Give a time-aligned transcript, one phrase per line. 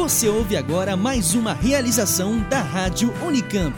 [0.00, 3.76] Você ouve agora mais uma realização da Rádio Unicamp.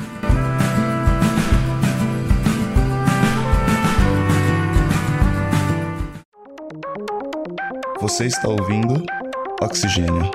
[8.01, 9.05] Você está ouvindo
[9.61, 10.31] Oxigênio.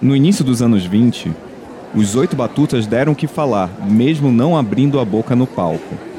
[0.00, 1.30] No início dos anos 20,
[1.94, 6.09] os oito batutas deram o que falar, mesmo não abrindo a boca no palco.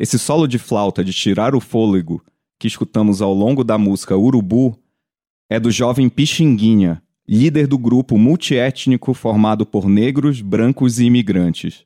[0.00, 2.24] Esse solo de flauta de tirar o fôlego
[2.58, 4.74] que escutamos ao longo da música Urubu
[5.50, 11.84] é do jovem Pixinguinha, líder do grupo multiétnico formado por negros, brancos e imigrantes.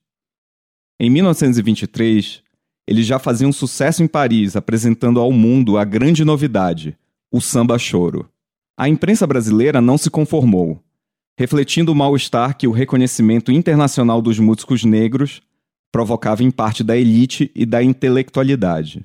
[1.01, 2.41] Em 1923,
[2.87, 6.97] ele já fazia um sucesso em Paris, apresentando ao mundo a grande novidade,
[7.33, 8.31] o samba choro.
[8.79, 10.81] A imprensa brasileira não se conformou,
[11.37, 15.43] refletindo o mal-estar que o reconhecimento internacional dos músicos negros
[15.95, 19.05] provocava em parte da elite e da intelectualidade.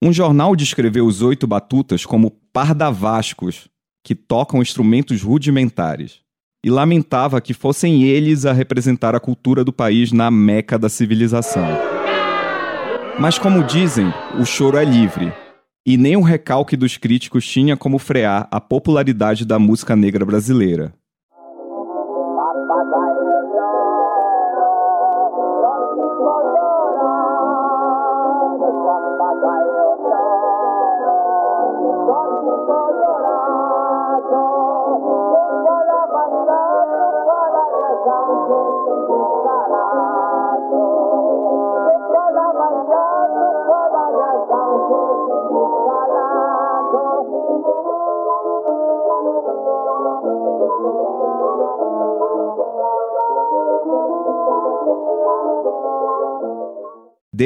[0.00, 3.68] Um jornal descreveu os oito batutas como pardavascos,
[4.02, 6.22] que tocam instrumentos rudimentares,
[6.64, 11.68] e lamentava que fossem eles a representar a cultura do país na meca da civilização.
[13.20, 14.06] Mas, como dizem,
[14.40, 15.30] o choro é livre,
[15.86, 20.94] e nem o recalque dos críticos tinha como frear a popularidade da música negra brasileira.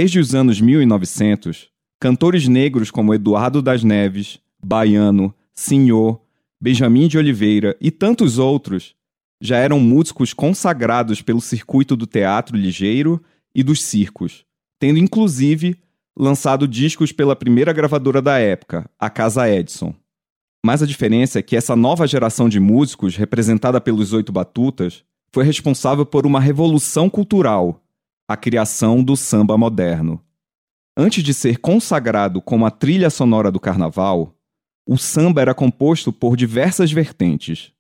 [0.01, 6.21] Desde os anos 1900, cantores negros como Eduardo das Neves, Baiano, Senhor,
[6.61, 8.95] Benjamin de Oliveira e tantos outros
[9.41, 13.21] já eram músicos consagrados pelo circuito do teatro ligeiro
[13.53, 14.45] e dos circos,
[14.79, 15.77] tendo inclusive
[16.17, 19.93] lançado discos pela primeira gravadora da época, a Casa Edison.
[20.65, 25.43] Mas a diferença é que essa nova geração de músicos, representada pelos Oito Batutas, foi
[25.43, 27.83] responsável por uma revolução cultural
[28.29, 30.23] a criação do samba moderno.
[30.95, 34.37] Antes de ser consagrado como a trilha sonora do carnaval,
[34.87, 37.73] o samba era composto por diversas vertentes.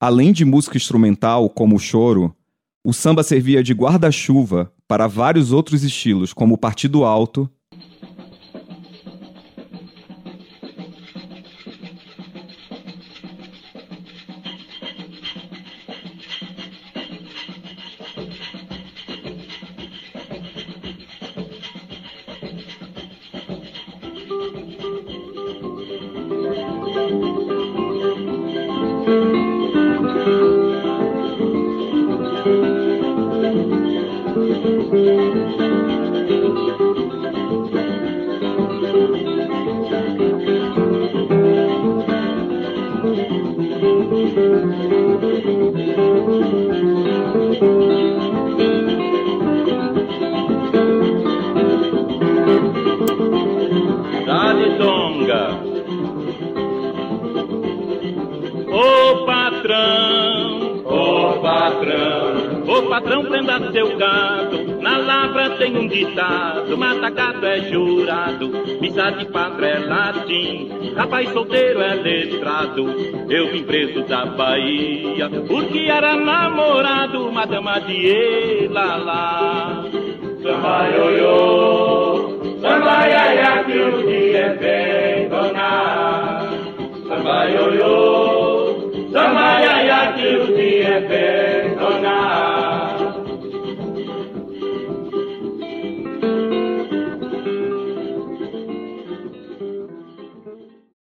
[0.00, 2.36] Além de música instrumental, como o choro,
[2.84, 7.50] o samba servia de guarda-chuva para vários outros estilos, como o partido alto,
[68.94, 72.94] de padre é latim, rapaz solteiro é letrado.
[73.28, 79.84] Eu vim preso da Bahia, porque era namorado, madama de Elalá.
[80.42, 86.50] Samba ioiô, samba iaia, que o dia é donar.
[87.08, 92.53] Samba ioiô, samba iaia, que o dia é donar.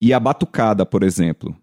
[0.05, 1.57] E a batucada, por exemplo.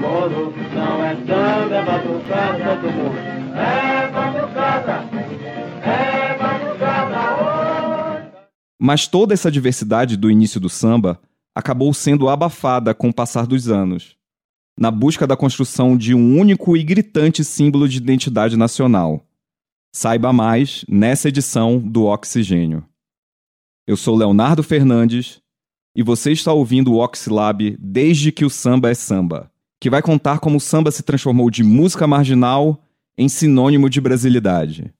[0.00, 3.18] Morro não é samba, é batucada mundo.
[3.54, 5.04] É batucada,
[5.84, 6.20] é.
[8.82, 11.20] Mas toda essa diversidade do início do samba
[11.54, 14.16] acabou sendo abafada com o passar dos anos,
[14.78, 19.26] na busca da construção de um único e gritante símbolo de identidade nacional
[19.92, 22.86] Saiba mais nessa edição do Oxigênio.
[23.88, 25.42] Eu sou Leonardo Fernandes
[25.96, 29.49] e você está ouvindo o Oxilab desde que o samba é samba,
[29.80, 32.82] que vai contar como o samba se transformou de música marginal
[33.16, 34.92] em sinônimo de brasilidade.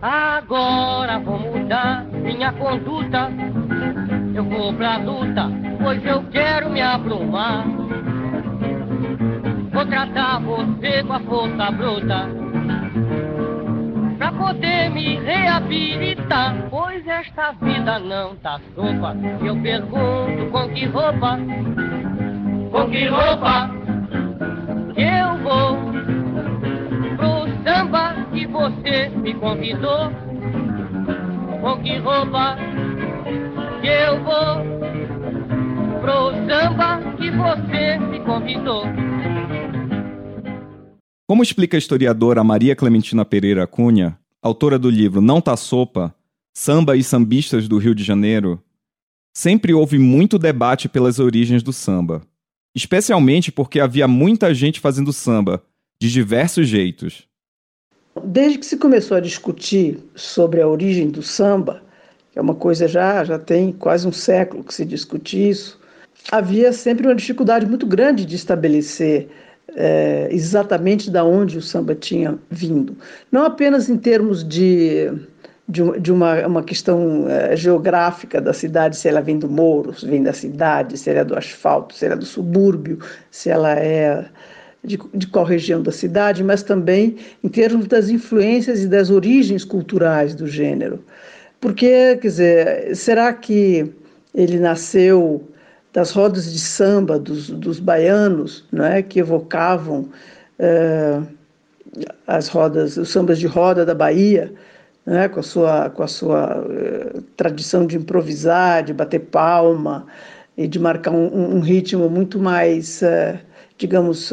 [0.00, 3.30] Agora vou mudar minha conduta
[4.34, 5.50] eu vou pra luta,
[5.82, 7.66] pois eu quero me abrumar.
[9.72, 12.28] Vou tratar você com a força bruta,
[14.52, 16.68] poder me reabilitar.
[16.68, 19.16] Pois esta vida não tá sopa.
[19.44, 21.38] Eu pergunto com que roupa,
[22.70, 23.70] com que roupa
[24.94, 25.78] eu vou
[27.16, 30.10] pro samba que você me convidou.
[31.60, 32.56] Com que roupa
[33.80, 38.84] que eu vou pro samba que você me convidou.
[41.26, 46.12] Como explica a historiadora Maria Clementina Pereira Cunha, autora do livro Não Tá Sopa,
[46.52, 48.60] Samba e Sambistas do Rio de Janeiro,
[49.32, 52.22] sempre houve muito debate pelas origens do samba,
[52.74, 55.62] especialmente porque havia muita gente fazendo samba,
[56.00, 57.28] de diversos jeitos.
[58.24, 61.82] Desde que se começou a discutir sobre a origem do samba,
[62.32, 65.80] que é uma coisa já, já tem quase um século que se discute isso,
[66.30, 69.28] havia sempre uma dificuldade muito grande de estabelecer
[69.76, 72.96] é, exatamente da onde o samba tinha vindo.
[73.30, 75.10] Não apenas em termos de,
[75.68, 80.06] de, de uma, uma questão é, geográfica da cidade, se ela vem do morro, se
[80.06, 82.98] vem da cidade, se ela é do asfalto, se ela é do subúrbio,
[83.30, 84.26] se ela é
[84.84, 89.64] de, de qual região da cidade, mas também em termos das influências e das origens
[89.64, 91.02] culturais do gênero.
[91.60, 93.88] Porque, quer dizer, será que
[94.34, 95.48] ele nasceu
[95.92, 100.08] das rodas de samba dos, dos baianos, não é, que evocavam
[100.58, 101.20] é,
[102.26, 104.52] as rodas, os sambas de roda da Bahia,
[105.04, 110.06] né, com a sua, com a sua é, tradição de improvisar, de bater palma
[110.56, 113.40] e de marcar um, um ritmo muito mais, é,
[113.76, 114.32] digamos,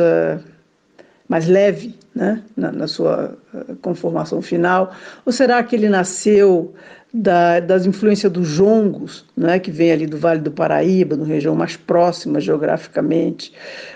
[1.30, 3.38] mais leve né, na, na sua
[3.82, 4.94] conformação final?
[5.26, 6.74] Ou será que ele nasceu
[7.14, 11.56] da, das influências dos jongos, né, que vem ali do Vale do Paraíba, uma região
[11.56, 13.54] mais próxima geograficamente?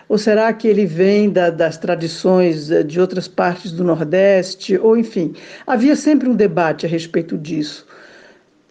[0.07, 4.77] Ou será que ele vem da, das tradições eh, de outras partes do Nordeste?
[4.77, 5.33] Ou, enfim,
[5.65, 7.85] havia sempre um debate a respeito disso.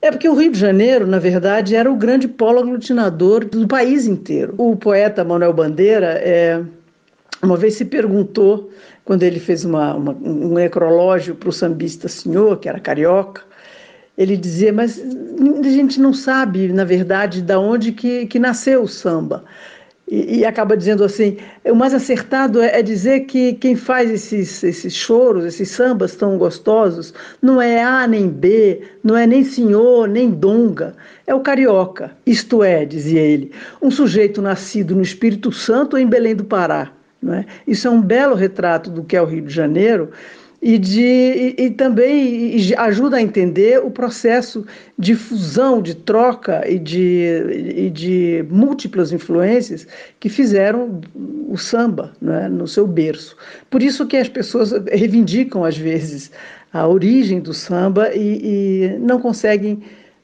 [0.00, 4.04] É porque o Rio de Janeiro, na verdade, era o grande polo aglutinador do país
[4.04, 4.52] inteiro.
[4.58, 6.60] O poeta Manuel Bandeira é,
[7.42, 8.70] uma vez se perguntou,
[9.04, 13.42] quando ele fez uma, uma, um necrológio para o sambista Senhor, que era carioca,
[14.16, 18.88] ele dizia, mas a gente não sabe, na verdade, da onde que, que nasceu o
[18.88, 19.44] samba.
[20.06, 24.62] E, e, acaba dizendo assim, o mais acertado é, é, dizer que quem faz esses,
[24.62, 30.06] esses choros, esses sambas tão gostosos, não é A nem B, não é nem senhor,
[30.06, 30.94] nem donga,
[31.26, 32.12] é o carioca.
[32.26, 36.92] Isto é, dizia ele, um sujeito nascido no Espírito Santo ou em Belém do Pará.
[37.22, 37.46] Não é?
[37.66, 40.10] Isso é um belo retrato do que é o Rio de Janeiro,
[40.62, 44.64] e, de, e, e também ajuda a entender o processo
[44.96, 49.88] de fusão, de troca e de, e de múltiplas influências
[50.20, 51.00] que fizeram
[51.48, 53.36] o samba né, no seu berço.
[53.68, 56.30] Por isso que as pessoas reivindicam, às vezes,
[56.72, 59.82] a origem do samba e, e não conseguem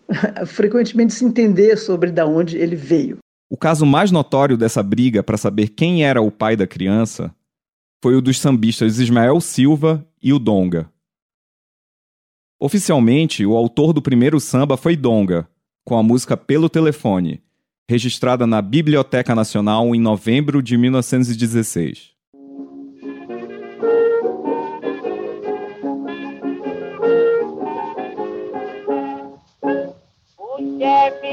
[0.46, 3.18] frequentemente se entender sobre de onde ele veio.
[3.50, 7.34] O caso mais notório dessa briga para saber quem era o pai da criança
[8.02, 10.90] foi o dos sambistas Ismael Silva e o Donga.
[12.60, 15.48] Oficialmente, o autor do primeiro samba foi Donga,
[15.84, 17.42] com a música Pelo Telefone,
[17.88, 22.17] registrada na Biblioteca Nacional em novembro de 1916.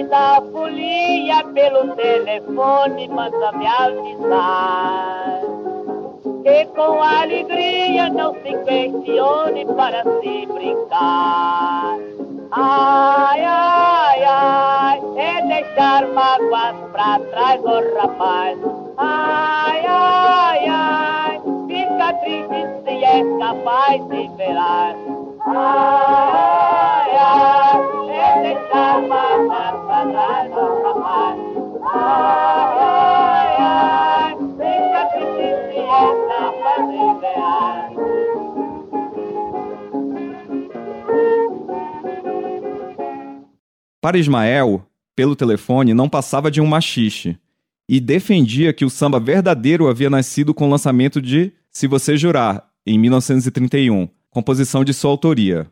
[0.10, 5.42] Da folia pelo telefone manda me avisar
[6.46, 11.98] que com alegria não se questione para se brincar.
[12.52, 18.60] Ai, ai, ai, é deixar mágoas pra trás, ô oh, rapaz.
[18.98, 25.15] Ai, ai, ai, fica triste se é capaz de velar.
[25.46, 25.54] Para
[44.18, 44.84] Ismael,
[45.16, 47.38] pelo telefone, não passava de um machixe
[47.88, 52.68] e defendia que o samba verdadeiro havia nascido com o lançamento de Se Você Jurar,
[52.84, 55.66] em 1931, composição de sua autoria.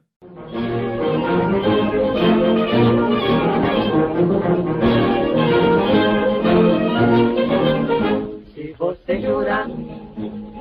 [8.55, 9.67] Se você jurar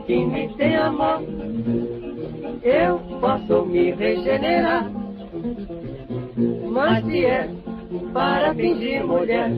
[0.05, 1.23] que me tem amor,
[2.65, 4.91] eu posso me regenerar.
[6.73, 7.49] Mas se é
[8.13, 9.53] para fingir mulher,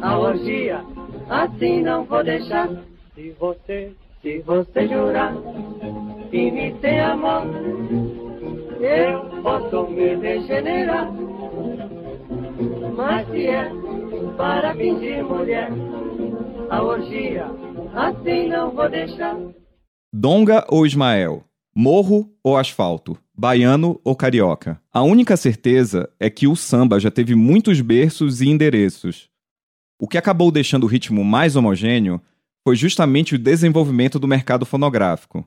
[0.00, 0.84] a orgia
[1.28, 2.68] assim não vou deixar.
[3.16, 5.34] Se você, se você jurar
[6.32, 7.46] me tem amor,
[8.80, 11.10] eu posso me regenerar.
[12.96, 13.70] Mas se é
[14.36, 15.70] para fingir mulher,
[16.70, 17.46] a orgia
[17.94, 19.36] assim não vou deixar.
[20.12, 21.44] Donga ou Ismael?
[21.74, 23.16] Morro ou asfalto?
[23.36, 24.80] Baiano ou carioca?
[24.92, 29.30] A única certeza é que o samba já teve muitos berços e endereços.
[30.00, 32.20] O que acabou deixando o ritmo mais homogêneo
[32.64, 35.46] foi justamente o desenvolvimento do mercado fonográfico.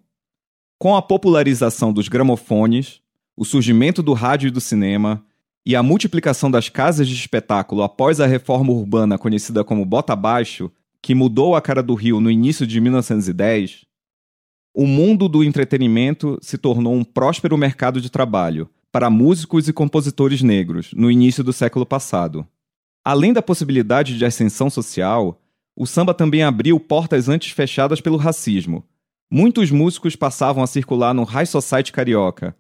[0.81, 3.01] Com a popularização dos gramofones,
[3.37, 5.23] o surgimento do rádio e do cinema
[5.63, 10.71] e a multiplicação das casas de espetáculo após a reforma urbana conhecida como Bota Baixo,
[10.99, 13.85] que mudou a cara do Rio no início de 1910,
[14.73, 20.41] o mundo do entretenimento se tornou um próspero mercado de trabalho para músicos e compositores
[20.41, 22.43] negros no início do século passado.
[23.05, 25.39] Além da possibilidade de ascensão social,
[25.75, 28.83] o samba também abriu portas antes fechadas pelo racismo.
[29.33, 32.53] Muitos músicos passavam a circular no high society carioca,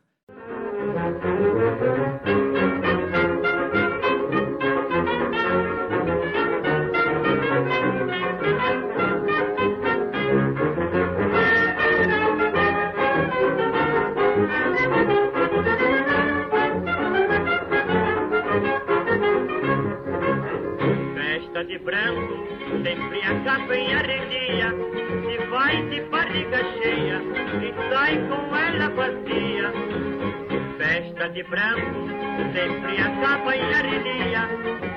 [31.01, 32.09] Festa de branco,
[32.53, 34.47] sempre a capa em arrelia.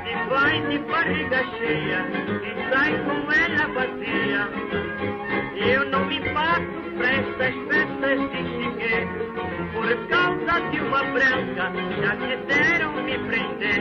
[0.05, 2.05] Se vai de barriga cheia
[2.43, 4.51] e sai com ela vazia.
[5.57, 8.95] Eu não me passo pra estas festas de chique
[9.73, 13.81] Por causa de uma branca Já quiseram me prender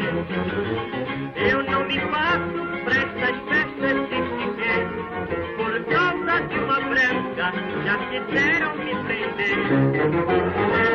[1.35, 4.75] Eu não me passo pra estas festas de chique
[5.57, 7.51] Por causa de uma branca
[7.83, 10.92] Já quiseram me prender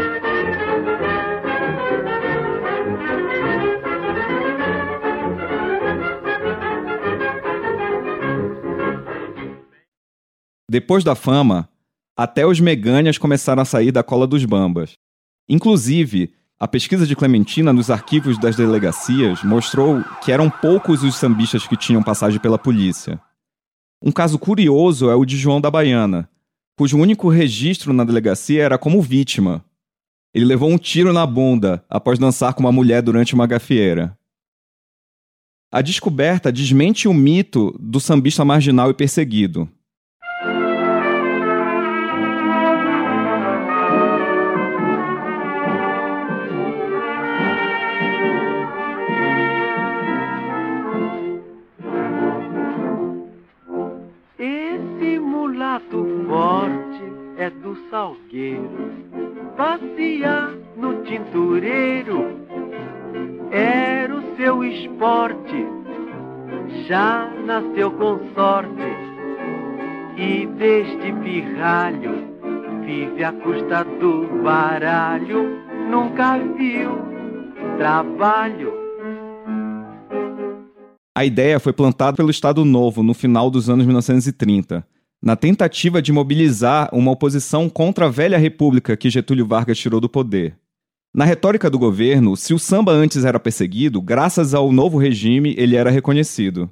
[10.70, 11.68] Depois da fama,
[12.16, 14.92] até os meganhas começaram a sair da cola dos bambas.
[15.48, 21.66] Inclusive, a pesquisa de Clementina nos arquivos das delegacias mostrou que eram poucos os sambistas
[21.66, 23.18] que tinham passagem pela polícia.
[24.02, 26.28] Um caso curioso é o de João da Baiana,
[26.76, 29.64] cujo único registro na delegacia era como vítima.
[30.34, 34.18] Ele levou um tiro na bunda após dançar com uma mulher durante uma gafieira.
[35.72, 39.68] A descoberta desmente o mito do sambista marginal e perseguido.
[57.98, 58.92] Salgueiro,
[59.56, 62.46] passear no tintureiro
[63.50, 65.66] era o seu esporte.
[66.86, 68.88] Já nasceu com sorte
[70.16, 72.12] e deste pirralho
[72.86, 75.58] vive à custa do baralho.
[75.90, 76.98] Nunca viu
[77.78, 78.72] trabalho.
[81.16, 84.86] A ideia foi plantada pelo Estado Novo no final dos anos 1930,
[85.22, 90.08] na tentativa de mobilizar uma oposição contra a velha república que Getúlio Vargas tirou do
[90.08, 90.56] poder.
[91.14, 95.74] Na retórica do governo, se o samba antes era perseguido, graças ao novo regime ele
[95.74, 96.70] era reconhecido.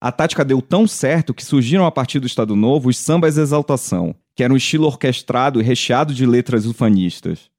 [0.00, 4.14] A tática deu tão certo que surgiram a partir do Estado Novo os sambas exaltação,
[4.34, 7.50] que era um estilo orquestrado e recheado de letras ufanistas.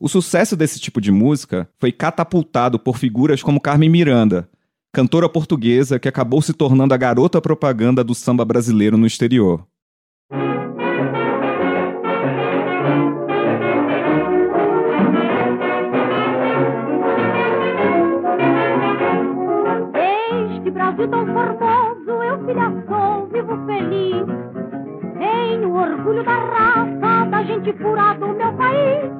[0.00, 4.48] O sucesso desse tipo de música foi catapultado por figuras como Carmen Miranda,
[4.92, 9.66] cantora portuguesa que acabou se tornando a garota propaganda do samba brasileiro no exterior.
[20.56, 22.70] Este Brasil tão formoso, eu filha
[23.32, 24.26] vivo feliz.
[25.18, 29.10] Tenho orgulho da raça, da gente pura do meu país.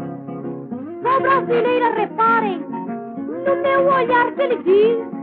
[1.02, 5.17] Sou brasileira, reparem, no meu olhar que ele diz.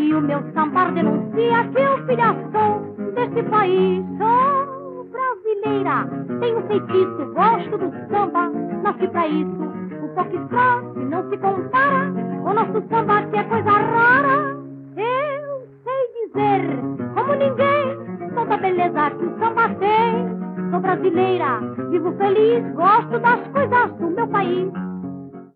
[0.00, 4.02] E o meu sambar denuncia que eu filha sou deste país.
[4.16, 6.08] Sou brasileira,
[6.40, 8.48] tenho feitiço, gosto do samba,
[8.82, 9.62] nasci pra isso.
[10.02, 14.56] O foxtrot não se compara com nosso samba que é coisa rara.
[14.96, 16.78] Eu sei dizer,
[17.14, 20.70] como ninguém, toda a beleza que o samba tem.
[20.70, 24.72] Sou brasileira, vivo feliz, gosto das coisas do meu país.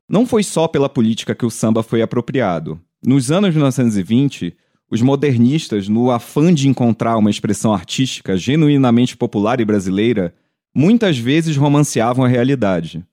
[0.06, 2.78] Não foi só pela política que o samba foi apropriado.
[3.06, 4.56] Nos anos 1920,
[4.90, 10.34] os modernistas, no afã de encontrar uma expressão artística genuinamente popular e brasileira,
[10.75, 13.04] muitas vezes romanceavam a realidade.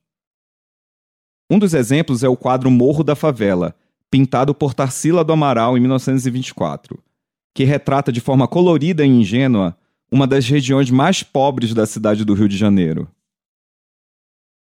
[1.50, 3.76] Um dos exemplos é o quadro Morro da Favela,
[4.10, 6.98] pintado por Tarsila do Amaral em 1924,
[7.54, 9.78] que retrata de forma colorida e ingênua
[10.10, 13.10] uma das regiões mais pobres da cidade do Rio de Janeiro.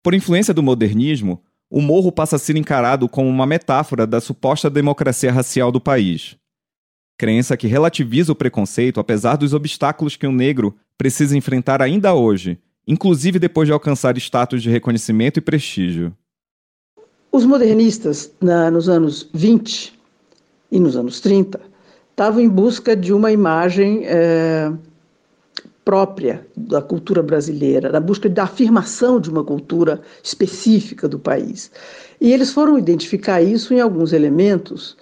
[0.02, 4.68] Por influência do modernismo, o morro passa a ser encarado como uma metáfora da suposta
[4.68, 6.36] democracia racial do país.
[7.16, 12.58] Crença que relativiza o preconceito apesar dos obstáculos que o negro precisa enfrentar ainda hoje,
[12.88, 16.12] inclusive depois de alcançar status de reconhecimento e prestígio.
[17.30, 19.96] Os modernistas, na, nos anos 20
[20.72, 21.60] e nos anos 30,
[22.10, 24.72] estavam em busca de uma imagem é,
[25.84, 31.70] própria da cultura brasileira, na busca da afirmação de uma cultura específica do país.
[32.20, 34.96] E eles foram identificar isso em alguns elementos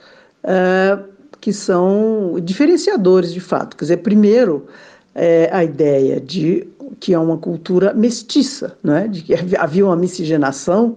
[0.45, 1.05] uh,
[1.41, 3.77] que são diferenciadores de fato.
[3.77, 4.67] Quer dizer, primeiro,
[5.15, 6.67] é, a ideia de
[7.01, 9.07] que é uma cultura mestiça, é?
[9.09, 10.97] de que havia uma miscigenação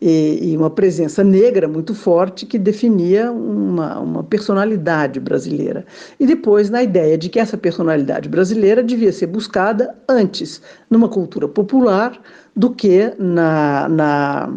[0.00, 5.84] e, e, uma presença negra muito forte que definia uma, uma personalidade brasileira.
[6.18, 11.46] E depois na ideia de que essa personalidade brasileira devia ser buscada antes numa cultura
[11.46, 12.18] popular
[12.56, 14.54] do que na, na,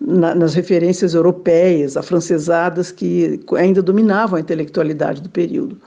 [0.00, 5.80] na nas referências europeias, afrancesadas, que ainda dominavam a intelectualidade do período.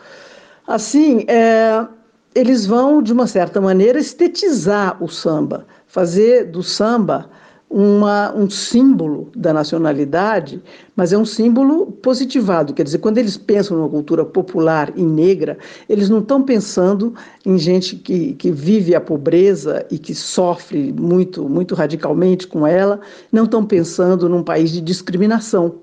[0.68, 1.86] Assim, é,
[2.34, 7.30] eles vão, de uma certa maneira, estetizar o samba, fazer do samba
[7.72, 10.62] uma, um símbolo da nacionalidade,
[10.94, 12.74] mas é um símbolo positivado.
[12.74, 15.58] Quer dizer, quando eles pensam numa cultura popular e negra,
[15.88, 17.14] eles não estão pensando
[17.46, 23.00] em gente que, que vive a pobreza e que sofre muito, muito radicalmente com ela,
[23.32, 25.76] não estão pensando num país de discriminação.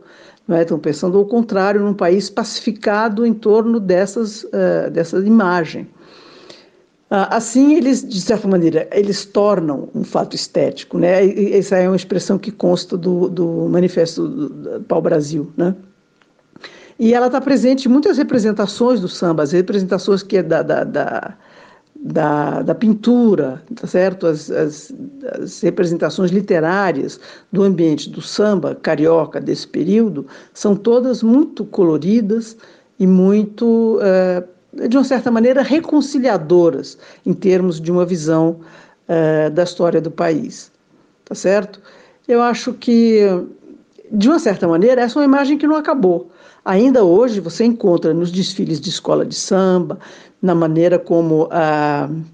[0.51, 0.62] É?
[0.62, 5.87] Estão pensando ao contrário, num país pacificado em torno dessas, uh, dessa imagem.
[7.10, 11.24] Ah, assim, eles, de certa maneira, eles tornam um fato estético, né?
[11.56, 15.74] Essa é uma expressão que consta do, do Manifesto do Pau-Brasil, né?
[16.98, 20.84] E ela está presente em muitas representações do samba, as representações que é da, da,
[20.84, 21.34] da,
[21.96, 24.26] da, da pintura, tá certo?
[24.26, 24.92] As, as,
[25.40, 27.18] as, representações literárias
[27.50, 32.54] do ambiente do samba carioca desse período são todas muito coloridas
[32.98, 33.98] e muito...
[34.02, 38.61] Eh, de uma certa maneira, reconciliadoras em termos de uma visão
[39.09, 40.70] uh, da história do país.
[41.24, 41.81] Tá certo?
[42.26, 43.22] Eu acho que,
[44.11, 46.31] de uma certa maneira, essa é uma imagem que não acabou.
[46.64, 49.98] Ainda hoje você encontra nos desfiles de escola de samba,
[50.40, 52.24] na maneira como uh,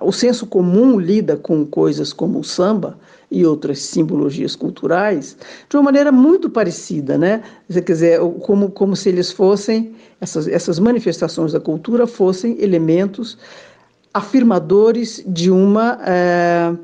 [0.00, 2.98] o senso comum lida com coisas como o samba,
[3.30, 5.36] e outras simbologias culturais
[5.68, 7.42] de uma maneira muito parecida, né?
[7.68, 13.36] Quer dizer, como, como se eles fossem, essas, essas manifestações da cultura fossem elementos
[14.14, 16.74] afirmadores de uma, é,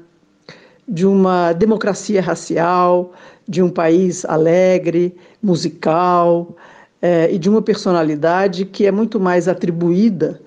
[0.86, 3.12] de uma democracia racial,
[3.48, 6.56] de um país alegre, musical,
[7.00, 10.40] é, e de uma personalidade que é muito mais atribuída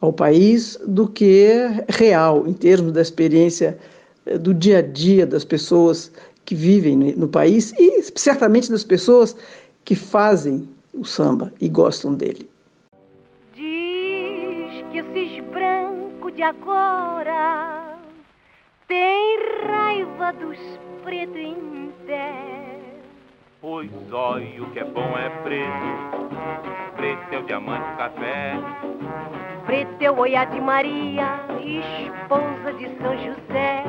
[0.00, 1.48] ao país do que
[1.88, 3.78] real, em termos da experiência
[4.40, 6.12] do dia a dia das pessoas
[6.44, 9.36] que vivem no país e certamente das pessoas
[9.84, 12.48] que fazem o samba e gostam dele.
[13.54, 17.98] Diz que esses brancos de agora
[18.88, 20.58] tem raiva dos
[21.04, 22.56] pretos em pé
[23.68, 28.54] Pois olha o que é bom é preto, preto é o diamante café.
[29.66, 33.82] Preto é o olhar de Maria, esposa de São José.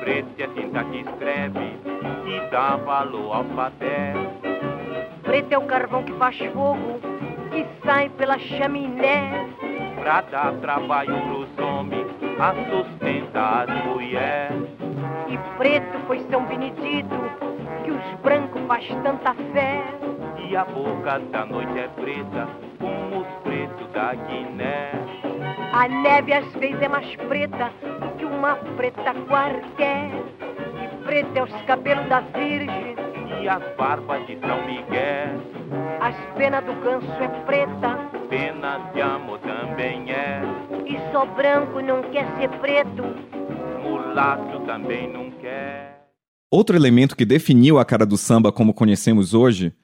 [0.00, 1.78] Preto é a tinta que escreve
[2.26, 4.32] e dá valor ao papel.
[5.22, 6.98] Preto é o carvão que faz fogo,
[7.52, 9.46] que sai pela chaminé.
[10.02, 12.08] Pra dar trabalho pros homens,
[12.40, 14.68] a sustentar as mulheres.
[15.28, 17.14] E preto foi São Benedito,
[17.84, 19.84] que os brancos faz tanta fé.
[20.36, 22.48] E a boca da noite é preta,
[22.84, 24.90] como os pretos da Guiné.
[25.72, 27.72] A neve às vezes é mais preta
[28.18, 30.10] que uma preta qualquer.
[30.82, 32.94] E preto é os cabelos da Virgem,
[33.42, 35.40] E as barbas de São Miguel,
[36.00, 37.98] as penas do ganso é preta.
[38.28, 40.42] pena de amor também é.
[40.86, 43.02] E só branco não quer ser preto.
[43.82, 45.94] Mulato também não quer.
[46.50, 49.74] Outro elemento que definiu a cara do samba como conhecemos hoje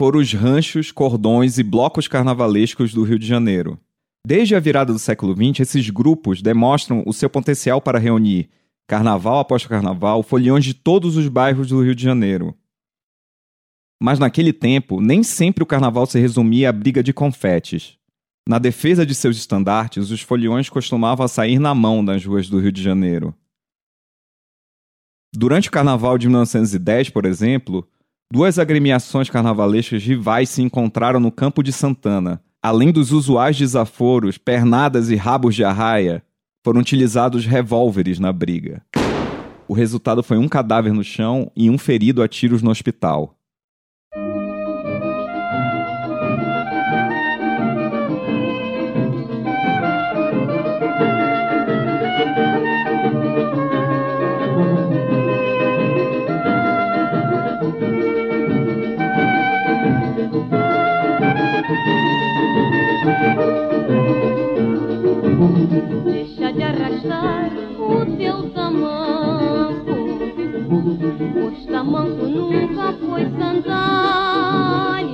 [0.00, 3.78] foram os ranchos, cordões e blocos carnavalescos do Rio de Janeiro.
[4.26, 8.48] Desde a virada do século XX, esses grupos demonstram o seu potencial para reunir,
[8.88, 12.56] carnaval após carnaval, foliões de todos os bairros do Rio de Janeiro.
[14.02, 17.98] Mas naquele tempo, nem sempre o carnaval se resumia à briga de confetes.
[18.48, 22.72] Na defesa de seus estandartes, os foliões costumavam sair na mão nas ruas do Rio
[22.72, 23.34] de Janeiro.
[25.30, 27.86] Durante o carnaval de 1910, por exemplo,
[28.32, 32.40] duas agremiações carnavalescas rivais se encontraram no Campo de Santana.
[32.62, 36.22] Além dos usuais desaforos, pernadas e rabos de arraia,
[36.64, 38.82] foram utilizados revólveres na briga.
[39.66, 43.36] O resultado foi um cadáver no chão e um ferido a tiros no hospital.
[66.04, 69.94] Deixa de arrastar o teu tamanco.
[71.34, 75.10] Pois tamanco nunca foi sandália.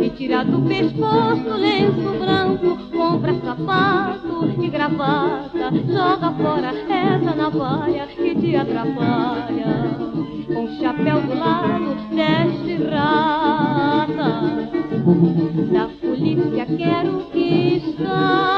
[0.00, 5.70] E tira do pescoço lenço branco Compra sapato e gravata.
[5.86, 9.98] Joga fora essa navalha que te atrapalha.
[10.46, 14.70] Com chapéu do lado deste rata.
[15.72, 18.49] Da polícia quero que escape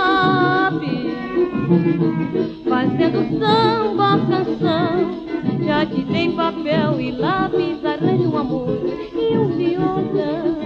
[2.68, 5.24] Fazendo samba, canção
[5.64, 8.78] Já te dei papel e lápis Arranja um amor
[9.14, 10.58] e um violão.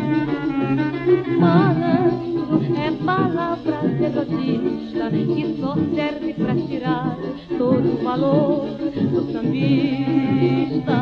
[1.39, 7.17] Malandro é palavra derrotista Que só serve pra tirar
[7.57, 10.97] todo o valor do sambista.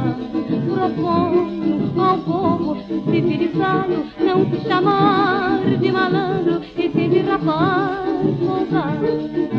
[0.75, 2.77] Proponho ao povo
[3.11, 8.05] civilizado Não te chamar de malandro e sim de rapaz
[8.43, 9.54] ousado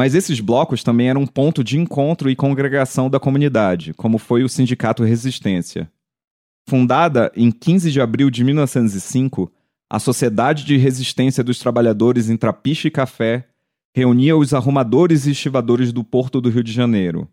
[0.00, 4.42] Mas esses blocos também eram um ponto de encontro e congregação da comunidade, como foi
[4.42, 5.92] o Sindicato Resistência.
[6.66, 9.52] Fundada em 15 de abril de 1905,
[9.90, 13.46] a Sociedade de Resistência dos Trabalhadores em Trapiche e Café
[13.94, 17.28] reunia os arrumadores e estivadores do Porto do Rio de Janeiro.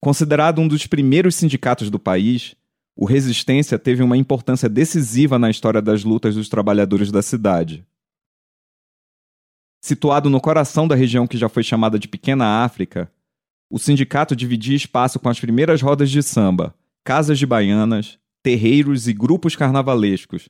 [0.00, 2.56] Considerado um dos primeiros sindicatos do país,
[2.96, 7.84] o Resistência teve uma importância decisiva na história das lutas dos trabalhadores da cidade.
[9.80, 13.10] Situado no coração da região que já foi chamada de Pequena África,
[13.70, 19.12] o sindicato dividia espaço com as primeiras rodas de samba, casas de baianas, terreiros e
[19.12, 20.48] grupos carnavalescos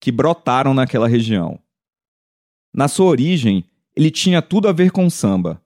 [0.00, 1.58] que brotaram naquela região.
[2.74, 5.62] Na sua origem, ele tinha tudo a ver com samba.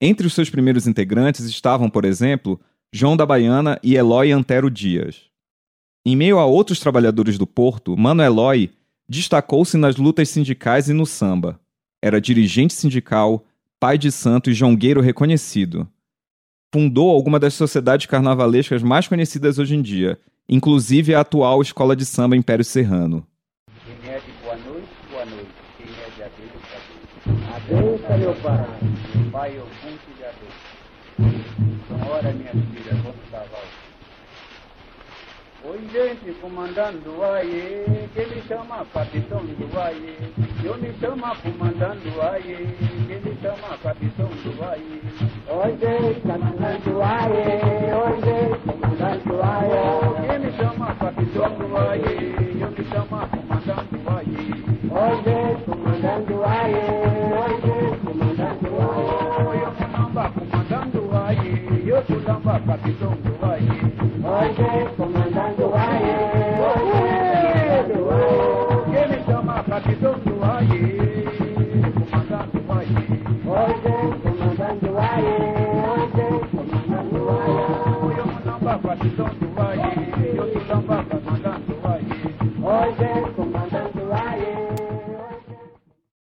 [0.00, 2.60] Entre os seus primeiros integrantes estavam, por exemplo,
[2.92, 5.22] João da Baiana e Eloy Antero Dias.
[6.06, 8.70] Em meio a outros trabalhadores do Porto, Mano Eloy
[9.08, 11.60] destacou-se nas lutas sindicais e no samba.
[12.04, 13.46] Era dirigente sindical,
[13.80, 15.88] pai de santo e jongueiro reconhecido.
[16.70, 22.04] Fundou alguma das sociedades carnavalescas mais conhecidas hoje em dia, inclusive a atual Escola de
[22.04, 23.26] Samba Império Serrano.
[28.10, 28.66] É meu pai.
[29.32, 29.52] Pai,
[32.20, 33.13] de minha filha.
[35.66, 40.18] Oi, gente, comandando aí, que me chama capitão do aí.
[40.62, 45.02] Eu me chama comandando aí, que me chama capitão do aí.
[45.48, 50.28] Oi, gente, comandando aí, oi, gente, comandando aí.
[50.28, 54.36] Que me chama capitão do aí, eu me chama comandando aí.
[54.92, 56.74] Oi, gente, comandando aí,
[57.40, 59.62] oi, gente, comandando aí.
[59.62, 64.04] Eu chama comandando aí, eu chamo capitão do aí.
[64.24, 65.43] Hoje comandando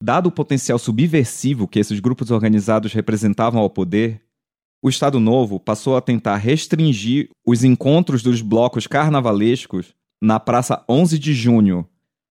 [0.07, 4.21] Dado o potencial subversivo que esses grupos organizados representavam ao poder,
[4.81, 11.19] o Estado Novo passou a tentar restringir os encontros dos blocos carnavalescos na Praça 11
[11.19, 11.85] de Junho,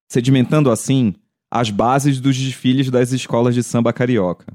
[0.09, 1.15] sedimentando assim
[1.51, 4.45] as bases dos desfiles das escolas de samba carioca.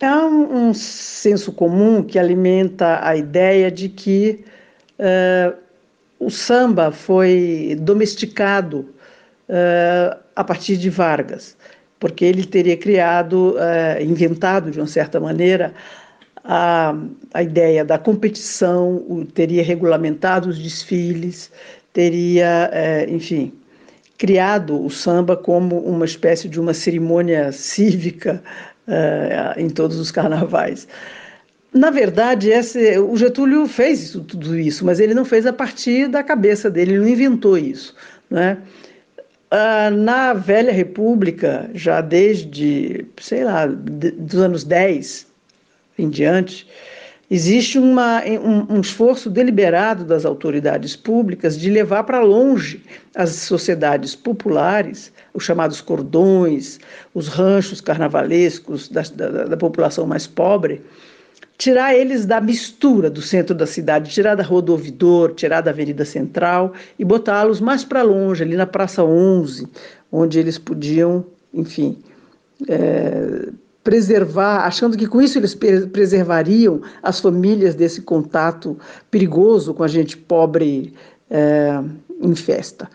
[0.00, 4.42] Há um, senso comum que alimenta a ideia de que
[4.98, 5.54] eh,
[6.18, 8.88] o samba foi domesticado
[9.50, 11.58] eh, a partir de Vargas,
[12.04, 15.72] porque ele teria criado, eh, inventado de uma certa maneira,
[16.44, 16.94] a,
[17.32, 21.50] a ideia da competição, o, teria regulamentado os desfiles,
[21.94, 23.54] teria, eh, enfim,
[24.18, 28.42] criado o samba como uma espécie de uma cerimônia cívica
[28.86, 30.86] eh, em todos os carnavais.
[31.72, 36.06] Na verdade, esse, o Getúlio fez isso, tudo isso, mas ele não fez a partir
[36.06, 37.96] da cabeça dele, ele não inventou isso.
[38.28, 38.58] Né?
[39.56, 45.28] Ah, na velha República, já desde, sei lá, dos anos 10
[45.96, 46.66] em diante,
[47.30, 52.82] existe uma, um, um, esforço deliberado das autoridades públicas de levar para longe
[53.14, 56.80] as sociedades populares, os chamados cordões,
[57.14, 60.82] os ranchos carnavalescos da, da, da população mais pobre,
[61.56, 65.70] tirar eles da mistura do centro da cidade, tirar da Rua do Ouvidor, tirar da
[65.70, 69.68] Avenida Central e botá-los mais para longe, ali na Praça 11,
[70.10, 71.98] onde eles podiam, enfim,
[72.68, 73.48] é,
[73.82, 78.78] preservar, achando que com isso eles preservariam as famílias desse contato
[79.10, 80.94] perigoso com a gente pobre
[81.30, 81.80] é,
[82.20, 82.88] em festa.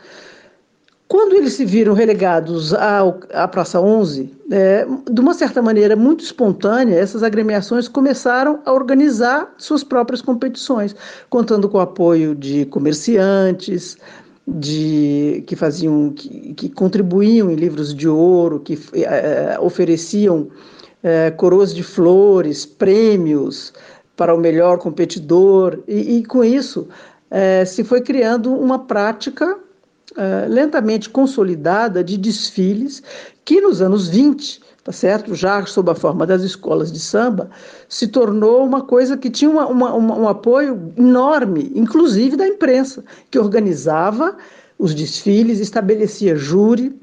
[1.10, 6.24] Quando eles se viram relegados ao, à Praça 11, é, de uma certa maneira muito
[6.24, 10.95] espontânea, essas agremiações começaram a organizar suas próprias competições,
[11.28, 13.98] contando com o apoio de comerciantes,
[14.48, 20.50] de que faziam, que, que contribuíam em livros de ouro, que é, ofereciam
[21.02, 23.74] é, coroas de flores, prêmios
[24.15, 26.88] para o melhor competidor, e, e com isso
[27.32, 29.58] é, se foi criando uma prática
[30.17, 33.04] é, lentamente consolidada de desfiles
[33.45, 35.36] que nos anos 20, tá certo?
[35.36, 37.50] já sob a forma das escolas de samba,
[37.88, 43.04] se tornou uma coisa que tinha uma, uma, uma, um apoio enorme, inclusive da imprensa,
[43.30, 44.36] que organizava
[44.78, 46.98] os desfiles, estabelecia júri,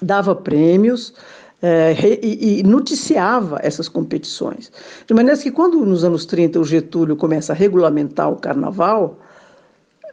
[0.00, 1.14] dava prêmios,
[1.62, 4.72] é, e, e, noticiava essas competições.
[5.06, 9.16] De maneira que, quando nos anos 30 o Getúlio começa a regulamentar o carnaval,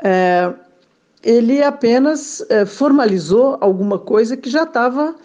[0.04, 0.54] é,
[1.24, 5.16] ele apenas é, formalizou alguma coisa que já estava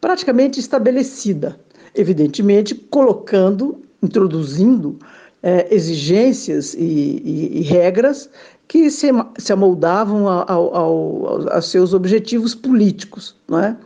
[0.00, 1.58] praticamente estabelecida,
[1.94, 4.98] evidentemente colocando, introduzindo
[5.70, 8.28] exigências e, e, e, regras
[8.66, 9.08] que se,
[9.38, 13.76] se amoldavam ao, ao, ao, aos seus objetivos políticos, não é?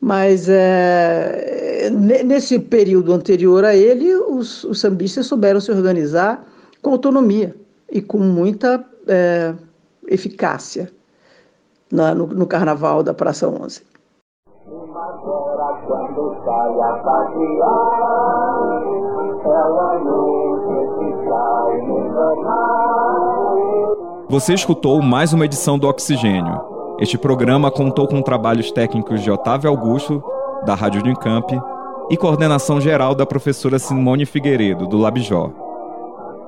[0.00, 1.90] Mas é,
[2.24, 6.46] nesse período anterior a ele, os, os, sambistas souberam se organizar
[6.82, 7.54] com autonomia
[7.90, 9.54] e com muita é,
[10.08, 10.90] eficácia
[11.90, 13.82] na, no, no, carnaval da Praça 11.
[24.28, 29.68] Você escutou mais uma edição do Oxigênio este programa contou com trabalhos técnicos de Otávio
[29.68, 30.24] Augusto,
[30.64, 31.60] da Rádio Unicamp,
[32.08, 35.50] e coordenação geral da professora Simone Figueiredo, do Labjó.